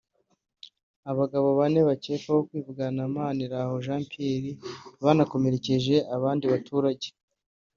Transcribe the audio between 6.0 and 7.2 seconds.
abandi baturage